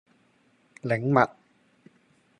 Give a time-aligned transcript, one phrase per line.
[0.81, 1.19] 檸蜜